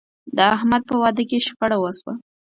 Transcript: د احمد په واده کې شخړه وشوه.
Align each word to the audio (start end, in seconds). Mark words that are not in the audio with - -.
د 0.35 0.37
احمد 0.55 0.81
په 0.89 0.95
واده 1.01 1.23
کې 1.29 1.43
شخړه 1.45 1.77
وشوه. 1.79 2.13